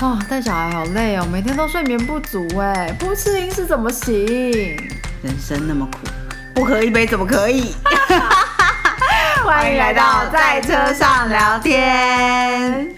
[0.00, 4.14] 哦，带小孩好累哦，每天都睡眠不足哎，不吃零食怎么行？
[5.24, 5.98] 人生那么苦，
[6.54, 7.74] 不喝一杯怎么可以？
[9.44, 12.94] 欢迎来到在车上聊天。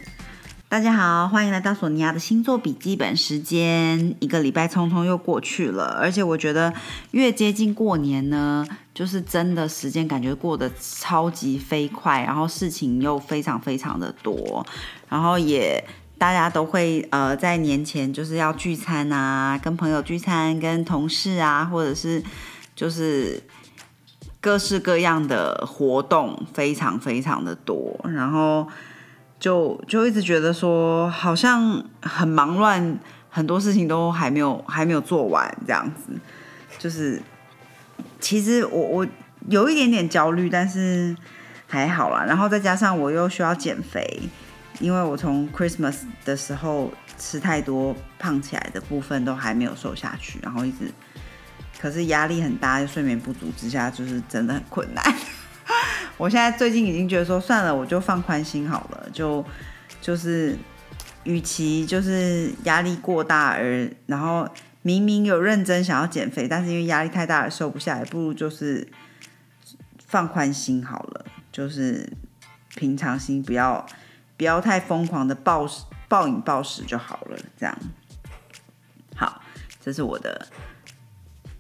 [0.68, 4.14] 大家好，欢迎来到索尼娅的星座笔记本时间。
[4.20, 6.70] 一个礼拜匆匆又过去了，而且我觉得
[7.12, 14.64] 越接近过年呢，就是真的时间感觉过得超级飞快，然后事情又非常非常的多，
[15.08, 15.82] 然后也
[16.20, 22.22] 大家都会呃在年前就是要聚餐啊，跟朋友聚餐，跟同事啊，或者是
[22.76, 23.42] 就是
[24.38, 28.68] 各式各样的活动，非常非常的多，然后。
[29.40, 32.98] 就就一直觉得说好像很忙乱，
[33.30, 36.12] 很多事情都还没有还没有做完这样子，
[36.78, 37.22] 就是
[38.20, 39.06] 其实我我
[39.48, 41.16] 有一点点焦虑，但是
[41.66, 42.26] 还好啦。
[42.26, 44.20] 然后再加上我又需要减肥，
[44.80, 50.90] 因为我从 Christmas 的时候吃太多胖起来的部分都还没有瘦下去，然后一直
[51.78, 55.04] 可是压力很大，睡眠不足之下就是真的很困难。
[56.16, 59.44] 我现在最近已经觉得说算了，我就放宽心好了，就
[60.00, 60.56] 就是，
[61.24, 64.48] 与其就是压力过大而然后
[64.82, 68.86] 明明有认真想要减肥，但是因为压力太大而瘦不下来，不如就是
[70.06, 72.10] 放宽心好了，就是
[72.74, 73.86] 平常心，不要
[74.40, 77.78] 不要太疯狂的暴食暴饮暴食就好了，这样。
[79.14, 79.42] 好，
[79.84, 80.46] 这是我的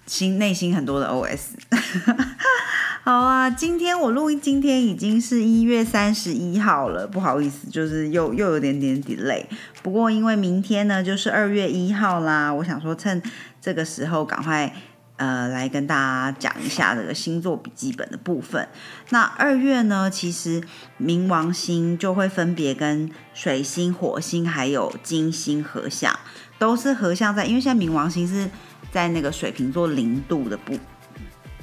[0.06, 1.50] 心内心很多的 OS。
[3.04, 9.44] 好啊，今天我录音，今天已经是一月三十一号了，不好意思，就是又又有点点 delay。
[9.82, 13.22] 不过因为明天呢就是二月一号啦，我想说趁
[13.60, 14.74] 这个时候赶快
[15.20, 18.66] 呃来跟大家讲一下这个星座笔记本的部分。
[19.10, 20.60] 那二月呢，其实
[20.98, 26.18] 冥王星就会分别跟水星、火星还有金星合相，
[26.58, 28.50] 都是合相在，因为现在冥王星是
[28.90, 30.76] 在那个水瓶座零度的部。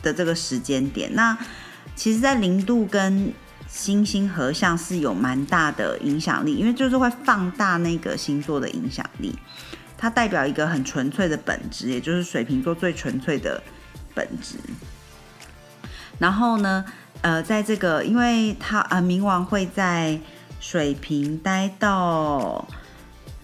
[0.03, 1.35] 的这个时间点，那
[1.95, 3.33] 其实，在零度跟
[3.67, 9.35] 星星合相是有蛮大的影响力，因为就是会放大那个星座的影响力。
[9.97, 13.61] 它代表一个很纯粹的本质，也就是水瓶座最纯粹的
[14.13, 14.57] 本质。
[16.19, 16.85] 然后呢，
[17.21, 20.19] 呃，在这个，因为它呃，冥王会在
[20.59, 22.67] 水瓶待到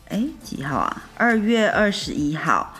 [0.09, 1.03] 哎几号啊？
[1.15, 2.73] 二月二十一号，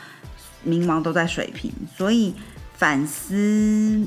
[0.66, 2.36] 冥王都在水瓶，所以。
[2.76, 4.06] 反思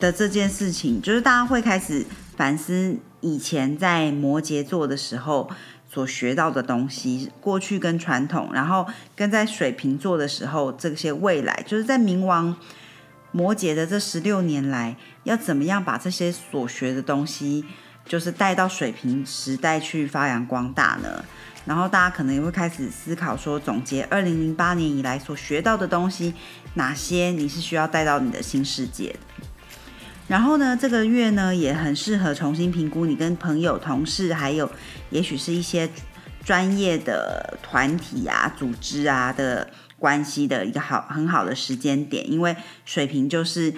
[0.00, 2.04] 的这件事情，就是大家会开始
[2.36, 5.48] 反思以前在摩羯座的时候
[5.94, 8.84] 所学到的东西，过去跟传统，然后
[9.14, 12.56] 跟在水瓶座的时候这些未来，就是在冥王
[13.30, 17.64] 摩羯的这十六年来，要怎么样把这些所学的东西，
[18.04, 21.24] 就是带到水瓶时代去发扬光大呢？
[21.64, 26.34] 然后大家可能也会开始思考说，总结二零零八年以来所学到的东西，
[26.74, 29.46] 哪些你是需要带到你的新世界的。
[30.26, 34.70] 然后呢，这个月呢也很适合重新评估你跟朋友、同事，还有
[35.10, 35.88] 也许是一些
[36.44, 43.74] 专业的团体啊、组织啊的关系的一个好很好的时间点，因为水瓶就是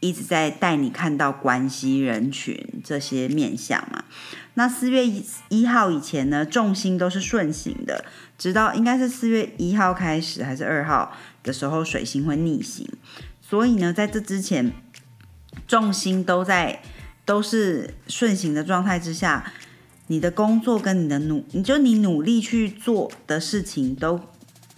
[0.00, 4.04] 一直在带你看到关系、人群这些面相嘛。
[4.54, 8.04] 那四月一一号以前呢，重心都是顺行的，
[8.38, 11.12] 直到应该是四月一号开始还是二号
[11.42, 12.88] 的时候，水星会逆行。
[13.40, 14.72] 所以呢，在这之前，
[15.70, 16.82] 重心都在
[17.24, 19.52] 都是顺行的状态之下，
[20.08, 24.20] 你的工作跟你的努，你就你努力去做的事情，都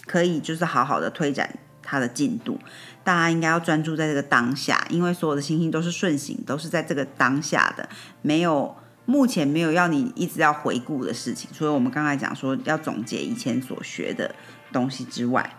[0.04, 2.58] 可以就是好好的推展它的进度。
[3.02, 7.88] 大家应该要专注在这个当下，因为所有的星星都是顺行，都是在这个当下的，
[8.20, 8.76] 没有。
[9.04, 14.32] 目前没有要你一直要回顾的事情，所以我们刚才讲说要总结以前所学的
[14.72, 15.56] 东西之外，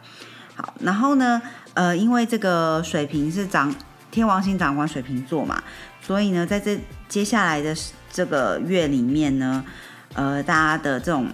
[0.55, 1.41] 好，然后呢，
[1.73, 3.75] 呃，因为这个水瓶是掌
[4.13, 5.62] 天王星掌管水瓶座嘛，
[6.01, 6.79] 所以呢，在这
[7.09, 7.75] 接下来的
[8.12, 9.66] 这个月里面呢，
[10.13, 11.27] 呃，大家的这种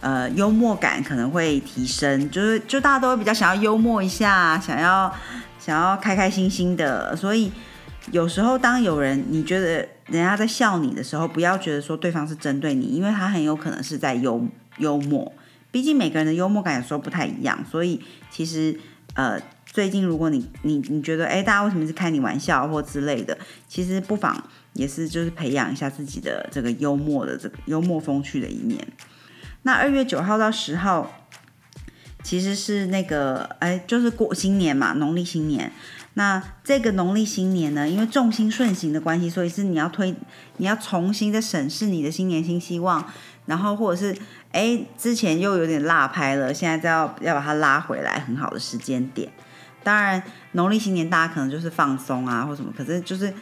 [0.00, 5.12] 呃幽默感可能会提升，就是就大家都会比较想要幽默一下，想要
[5.58, 7.52] 想要开开心心的，所以。
[8.12, 9.78] 有时候，当有人你觉得
[10.08, 14.46] 人家在笑你的时候，不要觉得说对方是针对你，因为他很有可能是在幽
[14.76, 15.32] 幽默。
[15.70, 17.98] 毕竟每个人的幽默感有时候不太一样，所以
[18.30, 18.78] 其实
[19.14, 19.40] 呃，
[19.74, 23.36] 最近如果你你你觉得哎，大家为什么是开你玩笑或之类的，
[23.66, 24.40] 其实不妨
[24.74, 28.78] 也是就是培养一下自己的这个幽默的这个幽默风趣的一面。
[29.62, 31.26] 那二月九号到十号，
[32.22, 35.72] 其实是那个哎，就是过新年嘛，农历新年。
[36.16, 40.14] 那这个农历新年呢，因为众星顺行的关系，所以是你要推，
[40.58, 43.04] 你要重新的审视你的新年新希望，
[43.46, 44.16] 然后或者是
[44.52, 49.28] 哎之前又有点落拍了，现在再要要把它拉回来，很好的时间点。
[49.84, 50.20] 当然，
[50.52, 53.32] 农历新年大家可能就是放松啊或什么，可是就是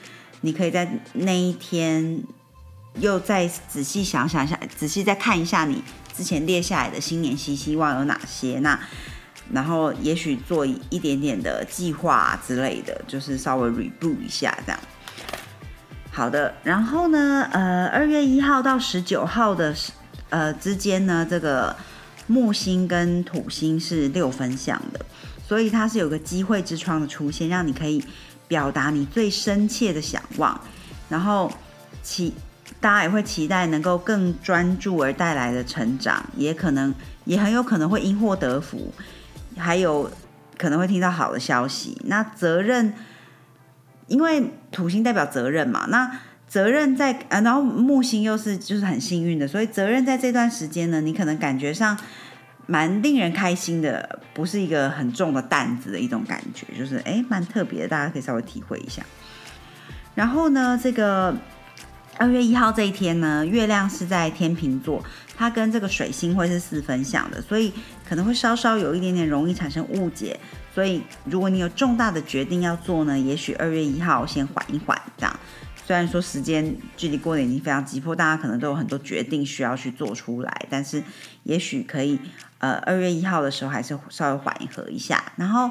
[0.43, 2.23] 你可以在那一天
[2.97, 5.83] 又再仔细想想一下，仔细再看一下你
[6.15, 8.79] 之前列下来的新年新希望有哪些那。
[9.53, 14.81] 然后也许做一点点的计划之类的，就是稍微 reboot 一下这样。
[16.11, 19.75] 好的，然后呢，呃，二月一号到十九号的
[20.31, 21.77] 呃之间呢，这个
[22.29, 25.05] 木星跟土星是六分相的，
[25.47, 28.03] 所以它是有个机会之窗的出现，让你可以
[28.49, 30.61] 表达你最深切的想望，
[31.09, 31.53] 然后
[32.03, 32.33] 期
[32.81, 36.95] 大家也会期待能够更专注而带来的成长，也可能
[37.25, 38.93] 也很有可能会因祸得福。
[39.55, 40.11] 还有
[40.57, 42.01] 可能会听到好的消息。
[42.07, 42.95] 那责任，
[44.07, 46.11] 因为土星代表责任嘛，那
[46.49, 51.99] 责任在啊，然后木星又是就是很幸运的，所以责任在这段时间呢，你可能感觉上
[52.67, 59.03] 蛮令人开心的，不是一个很重的担子的一种感觉，就是哎蛮特别的，大家可以稍微体会一下。
[60.15, 61.35] 然后呢，这个
[62.19, 65.03] 二月一号这一天呢，月亮是在天秤座。
[65.35, 67.73] 它跟这个水星会是四分相的，所以
[68.09, 70.39] 可能会稍稍有一点点容易产生误解。
[70.73, 75.41] 所以如果你有重大的决定要做呢，也许二月一号先缓一缓，这样。
[75.87, 81.03] 虽然说时间距离过年已经非常急迫，大家可能都有很多决定需要去做出来，但是
[81.43, 82.19] 也许可以，
[82.59, 85.33] 呃，二月一号的时候还是稍微缓和一下。
[85.37, 85.71] 然后，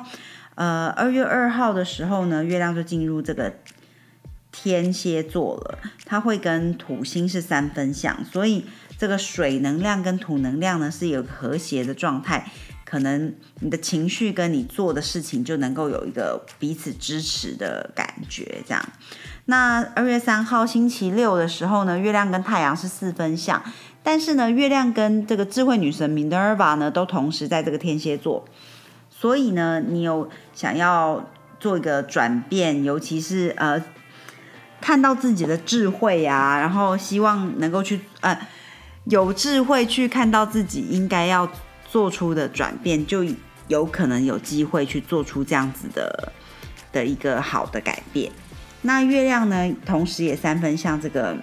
[0.56, 3.54] 呃，二月二号的时候呢，月亮就进入这个
[4.52, 8.66] 天蝎座了，它会跟土星是三分相，所以。
[9.02, 12.52] 这个水能量跟土能量呢是有和谐的状态，
[12.86, 18.62] 可能你的情绪跟你做的事情就能够有一个彼此支持的感觉。
[18.64, 18.90] 这样，
[19.52, 23.62] 那二月三号星期六的时候呢，月亮跟太阳是四分相，
[24.02, 28.46] 但是呢，月亮跟这个智慧女神 Minerva 呢都同时在这个天蝎座，
[29.10, 33.84] 所以呢，你有想要做一个转变，尤其是呃
[34.80, 38.48] 看到自己的智慧呀，然后希望能够去呃。
[39.06, 41.50] 有智慧去看到自己应该要
[41.90, 43.26] 做出的转变，就
[43.68, 46.32] 有可能有机会去做出这样子的
[46.92, 48.32] 的一个好的改变。
[48.82, 51.38] 那月亮呢，同时也三分像这个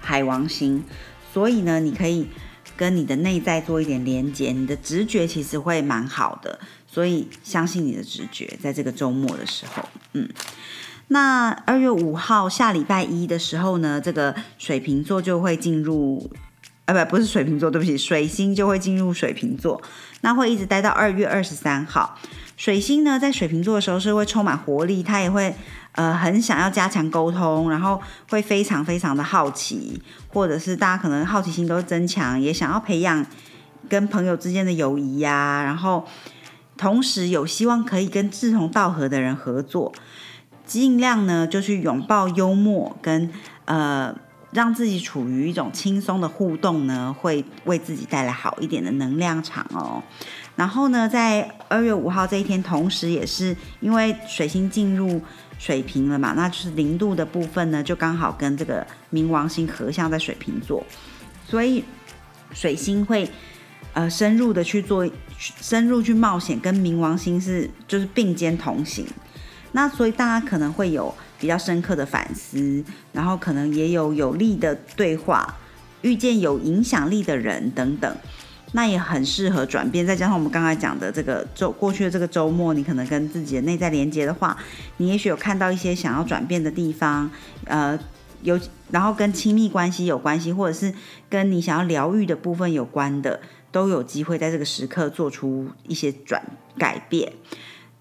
[0.00, 0.84] 海王星，
[1.32, 2.28] 所以呢，你可以
[2.76, 10.28] 跟你的内在做一点连接，你的直觉其实会蛮好的，所以相信你的直觉，在这个周末的时候，嗯，
[11.08, 16.30] 那二月五号下礼拜一的时候呢，这个水瓶座就会进入。
[16.86, 19.80] 啊，不，不是水瓶座，对不起，水星就会进入水瓶座，
[20.20, 22.18] 那会一直待到二月二十三号。
[22.64, 25.54] 水星呢，在水瓶座的时候是会充满活力，他也会
[25.92, 28.00] 呃很想要加强沟通，然后
[28.30, 33.26] 会非常非常的好奇，或者是大家可能好奇心都增强，也想要培养
[33.86, 36.06] 跟朋友之间的友谊呀，然后
[36.78, 39.92] 同时有希望可以跟志同道合的人合作，
[40.64, 43.30] 尽量呢就去拥抱幽默跟
[43.66, 44.16] 呃。
[44.54, 50.00] 让自己处于一种轻松的互动呢，会为自己带来好一点的能量场哦。
[50.56, 55.20] 然后呢，在二月五号这一天，同时也是因为水星进入
[55.58, 60.84] 水瓶了嘛，那就是零度的部分呢，就刚好跟这个冥王星合相在水瓶座，
[61.46, 61.84] 所以
[62.52, 63.28] 水星会
[63.92, 69.06] 呃深入的去做，深入去冒险，跟冥王星是就是并肩同行。
[69.72, 71.14] 那所以大家可能会有。
[71.36, 75.56] 比较深刻的反思，然后可能也有有利的对话，
[76.00, 78.16] 遇见有影响力的人等等，
[78.74, 80.04] 那也很适合转变。
[80.04, 84.56] 再加上我们刚才讲的这个周过去的这个周末，你可能跟自己的内在连接的话，
[84.96, 87.30] 你也许有看到一些想要转变的地方，
[87.66, 87.98] 呃，
[88.42, 88.58] 有
[88.90, 90.92] 然后跟亲密关系有关系，或者是
[91.30, 93.40] 跟你想要疗愈的部分有关的，
[93.70, 96.42] 都有机会在这个时刻做出一些转
[96.76, 97.32] 改变。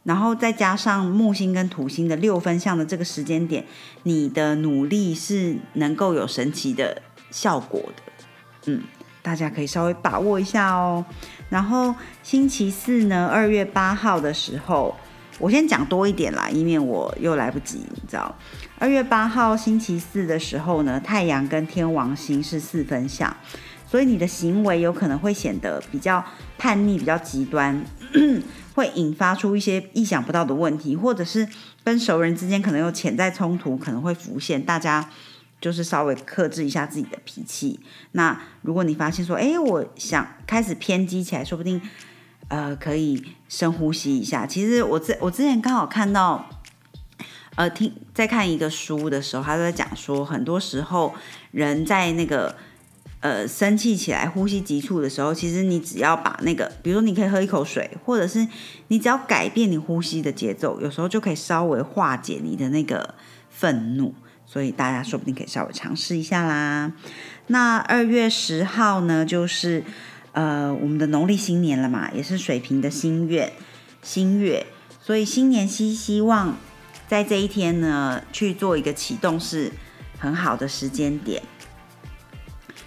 [0.04, 3.64] 然后再加上木星跟土星的六分相的这个时间点，
[4.04, 7.02] 你的努力是能够有神奇的
[7.32, 8.04] 效果的，
[8.66, 8.82] 嗯，
[9.24, 11.04] 大家可以稍微把握一下哦。
[11.50, 14.96] 然后星期四呢，二月八号的时候，
[15.40, 18.36] 我先讲多一点啦，以免我又来不及，你知道。
[18.78, 23.36] 二月八号星期四的时候呢，太阳跟天王星是四分相，
[23.88, 26.24] 所以你的行为有可能会显得比较
[26.58, 27.84] 叛逆、比较极端。
[28.76, 31.48] 会引发出一些意想不到的问题，或者是
[31.84, 34.60] 跟熟人之间可能有潜在冲突，可能会浮现。
[34.60, 35.08] 大家
[35.64, 37.80] 就是稍微克制一下自己的脾气。
[38.12, 41.80] 那如果你发现说，哎，我想开始偏激起来，说不定
[42.50, 44.46] 呃可以深呼吸一下。
[44.46, 46.50] 其实我之我之前刚好看到
[47.56, 51.16] 呃听在看一个书的时候，他都在讲说，很多时候
[51.52, 52.54] 人在那个
[53.22, 58.46] 呃生气起来、呼吸急促的时候，其实你只要把那个，比如说你可以喝一口水，或者是
[58.90, 63.16] 你只要改变你呼吸的节奏，有时候就可以稍微化解你的那个
[63.50, 64.14] 愤怒。
[64.54, 66.92] 所以大家说不定可以稍微尝试一下啦。
[67.48, 69.84] 那二月十号呢，就是
[70.34, 73.54] 呃我们的农历新年了嘛，也是水瓶的新月
[74.04, 74.68] 新月，
[75.02, 76.56] 所以新年希希望
[77.08, 79.72] 在这一天呢去做一个启动是
[80.20, 81.42] 很好的时间点。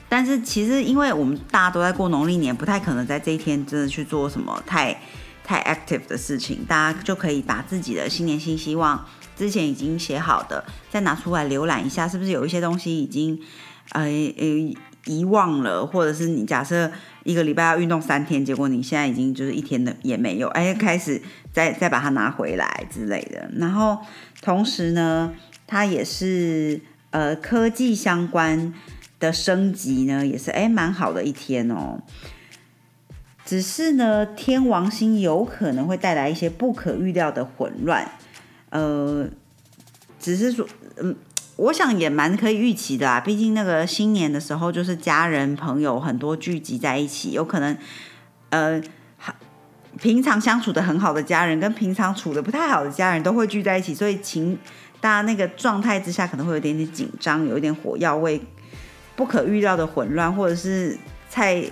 [0.08, 4.96] 但是其实因为我们大家都在过农历年，不太可能在这一天真的去做什么太
[5.42, 9.04] 太 active 的事情，大家就可以把自己的新年新希望。
[9.36, 13.38] 之前已经写好的，再拿出来浏览一下，是不是有一些东西已经
[13.92, 14.74] 呃呃
[15.04, 16.90] 遗忘了，或者是你假设
[17.22, 23.48] 一个礼拜要运动三天，结果你现在已经就是一天的也没有，哎，开始再再把它拿回来之类的。
[23.56, 23.98] 然后
[24.40, 25.32] 同时呢，
[25.66, 28.74] 它也是呃科技相关
[29.20, 32.00] 的升级呢，也是哎蛮好的一天哦。
[33.44, 38.10] 只是呢，天王星有可能会带来一些不可预料的混乱。
[38.70, 39.28] 呃，
[40.18, 41.14] 只是说，嗯，
[41.56, 43.20] 我想也蛮可以预期的啊。
[43.20, 47.76] 毕竟那个新年的时候，就是家人朋友很多聚集在一起，有可能，
[48.50, 48.82] 呃，
[50.00, 54.58] 平常相处的很好的家人，跟平常处的不太好的家人都会聚在一起，所以情
[55.00, 58.40] 大家那个状态之下，可能会有点点紧张，有一点火药味，
[59.14, 60.98] 不可预料的混乱，或者是
[61.30, 61.64] 菜，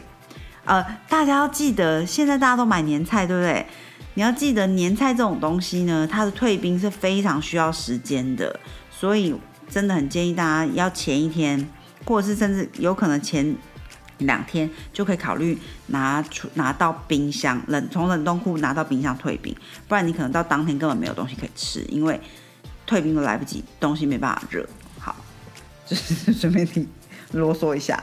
[0.64, 3.66] 呃，大家要记得，现在大家都买年菜，对不对？
[4.14, 9.34] 你要记得年菜这种东西呢，它的退冰是非常需要时间的，所以
[9.68, 11.68] 真的很建议大家要前一天，
[12.04, 13.56] 或者是甚至有可能前
[14.18, 19.52] 两天就可以考虑拿出拿到冰箱冷从冷冻库拿到冰箱退冰，
[19.88, 22.20] 不然你可能到当天根本没有东西可以吃，因为
[22.86, 24.64] 退冰都来不及，东西没办法热。
[25.00, 25.16] 好，
[25.84, 26.86] 就是顺便你
[27.32, 28.00] 啰嗦一下。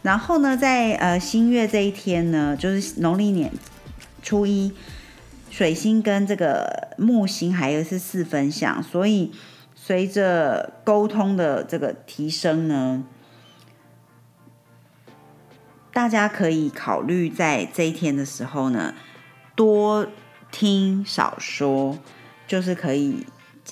[0.00, 3.52] 然后呢，在呃新月这一天呢，就是农历年
[4.22, 4.72] 初一。
[5.50, 9.32] 水星跟这个木星还有是四分相，所以
[9.74, 13.04] 随着沟通的这个提升呢，
[15.92, 18.94] 大家可以考虑在这一天的时候呢，
[19.56, 20.06] 多
[20.52, 21.98] 听少说，
[22.46, 23.26] 就是可以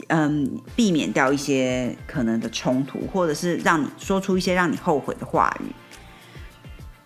[0.08, 5.72] 嗯避免掉一些可能的冲突，或者是让你说出一些让你后悔的话语，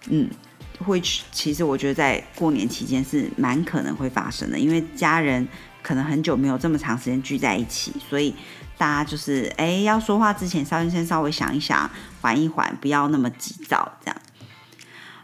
[0.08, 0.30] 嗯。
[0.78, 1.00] 会，
[1.30, 5.46] 其实我觉得在过年期间是蛮可能会发生的，因为家人
[5.82, 8.34] 可能很久没有这么长时间聚在一起，所以
[8.76, 14.16] 大家就是哎要说话之前，稍微先稍微想一想，缓一缓，不要那么急躁，这样。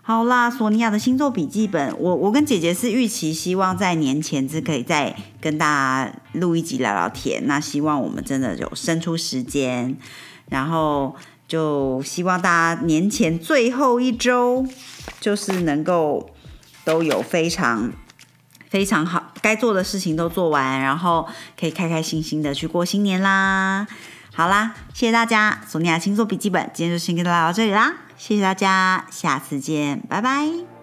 [0.03, 9.97] 好啦，索尼娅的星座笔记本，我我跟姐姐是预期希望在年前是可以再跟大家录一集聊聊天，那希望我们真的有生出时间，
[10.49, 11.17] 然后。
[11.49, 14.67] 就希望大家年前最后一周，
[15.21, 16.31] 就是能够
[16.85, 17.91] 都有非常
[18.69, 23.87] 非常好该做的事情都做完，然后可以开开心心的去过新年啦。
[24.35, 30.78] 好啦，谢谢大家，索尼娅星座笔记本今天就先跟大家到这里啦，谢谢大家，下次见，拜拜。